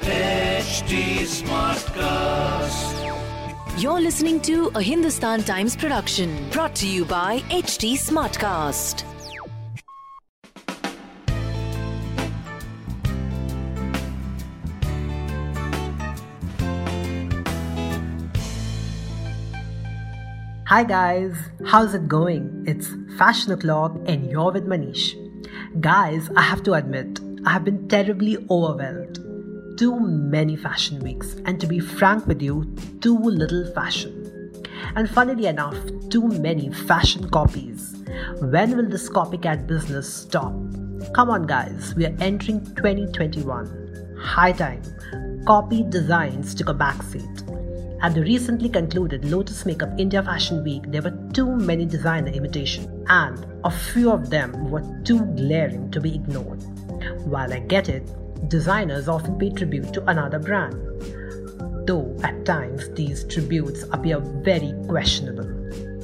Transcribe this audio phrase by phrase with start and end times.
[0.00, 2.96] HT Smartcast.
[3.80, 9.04] You're listening to a Hindustan Times production brought to you by HT Smartcast.
[20.66, 21.36] Hi guys,
[21.66, 22.64] how's it going?
[22.66, 22.88] It's
[23.18, 25.14] Fashion O'Clock and you're with Manish.
[25.80, 29.21] Guys, I have to admit, I have been terribly overwhelmed.
[29.82, 34.12] Too many fashion weeks, and to be frank with you, too little fashion.
[34.94, 35.76] And funnily enough,
[36.08, 37.92] too many fashion copies.
[38.38, 40.52] When will this copycat business stop?
[41.16, 44.14] Come on, guys, we are entering 2021.
[44.20, 44.82] High time.
[45.48, 47.42] Copy designs took a backseat.
[48.02, 52.86] At the recently concluded Lotus Makeup India Fashion Week, there were too many designer imitations,
[53.08, 56.62] and a few of them were too glaring to be ignored.
[57.24, 58.08] While I get it,
[58.48, 60.74] designers often pay tribute to another brand,
[61.86, 65.48] though at times these tributes appear very questionable.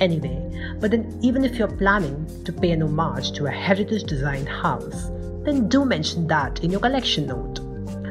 [0.00, 0.40] Anyway,
[0.80, 5.10] but then even if you're planning to pay an homage to a heritage design house,
[5.44, 7.60] then do mention that in your collection note.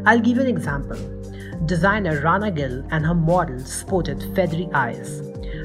[0.05, 0.97] I'll give you an example.
[1.65, 5.21] Designer Rana Gill and her models sported feathery eyes,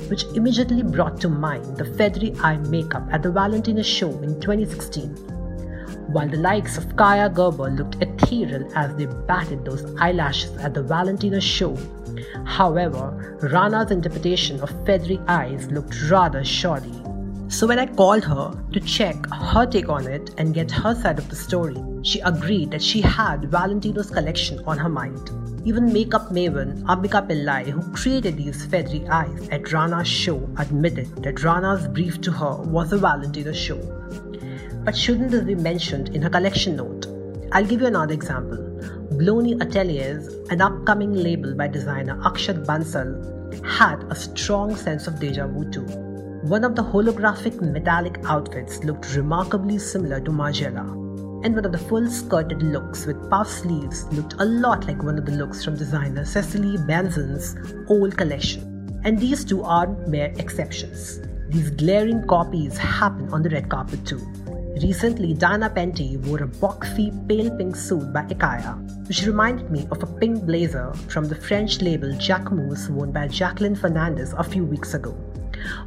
[0.09, 5.38] which immediately brought to mind the feathery eye makeup at the Valentino show in 2016.
[6.09, 10.83] While the likes of Kaia Gerber looked ethereal as they batted those eyelashes at the
[10.83, 11.77] Valentino show,
[12.47, 16.95] however, Rana's interpretation of feathery eyes looked rather shoddy.
[17.49, 21.19] So when I called her to check her take on it and get her side
[21.19, 25.31] of the story, she agreed that she had Valentino's collection on her mind.
[25.67, 31.43] Even makeup maven Ambika Pillai, who created these feathery eyes at Rana's show, admitted that
[31.45, 33.98] Rana's brief to her was a Valentino show.
[34.85, 37.07] But shouldn't this be mentioned in her collection note?
[37.53, 38.59] I'll give you another example.
[39.13, 45.47] Bloni Ateliers, an upcoming label by designer Akshat Bansal, had a strong sense of deja
[45.47, 45.85] vu too.
[46.43, 50.85] One of the holographic metallic outfits looked remarkably similar to Margiela,
[51.45, 55.19] and one of the full skirted looks with puff sleeves looked a lot like one
[55.19, 57.57] of the looks from designer Cecilie Bahnsen's
[57.91, 59.01] old collection.
[59.05, 61.21] And these two aren't mere exceptions.
[61.49, 64.21] These glaring copies happen on the red carpet too.
[64.83, 68.77] Recently, Diana Penty wore a boxy pale pink suit by Ikaya,
[69.09, 73.75] which reminded me of a pink blazer from the French label Jacquemus worn by Jacqueline
[73.75, 75.17] Fernandez a few weeks ago.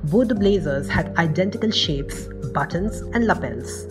[0.03, 3.87] Both the blazers had identical shapes, buttons, and lapels.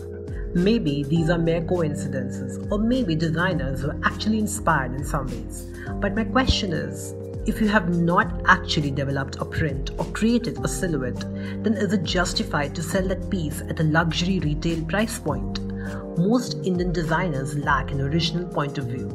[0.55, 5.67] Maybe these are mere coincidences, or maybe designers were actually inspired in some ways.
[6.01, 7.15] But my question is
[7.47, 11.21] if you have not actually developed a print or created a silhouette,
[11.65, 15.61] then is it justified to sell that piece at a luxury retail price point?
[16.19, 19.09] Most Indian designers lack an original point of view.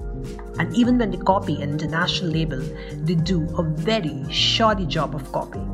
[0.57, 2.61] And even when they copy an international label,
[2.93, 5.71] they do a very shoddy job of copying.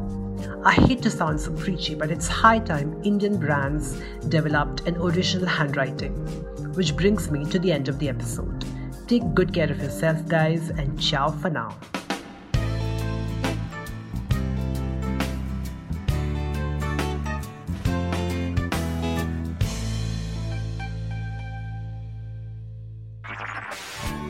[0.65, 5.47] I hate to sound so preachy, but it's high time Indian brands developed an original
[5.47, 6.13] handwriting.
[6.73, 8.65] Which brings me to the end of the episode.
[9.07, 11.77] Take good care of yourself, guys, and ciao for now.